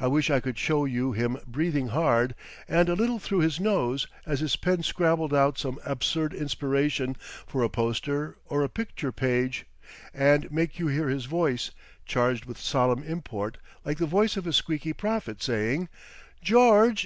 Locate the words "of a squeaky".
14.36-14.92